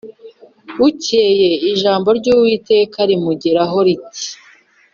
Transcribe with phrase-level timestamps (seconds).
[0.77, 4.27] Bukeye ijambo ry’Uwiteka rimugeraho riti